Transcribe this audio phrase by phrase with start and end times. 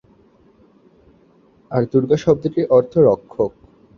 [1.71, 3.51] আর দুর্গা শব্দটির অর্থ রক্ষক।